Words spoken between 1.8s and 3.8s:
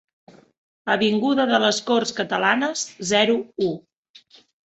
Corts Catalanes zero u.